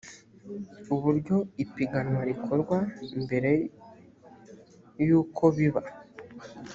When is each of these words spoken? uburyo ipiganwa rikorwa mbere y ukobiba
uburyo 0.95 1.37
ipiganwa 1.63 2.21
rikorwa 2.29 2.77
mbere 3.23 3.51
y 5.05 5.09
ukobiba 5.21 5.81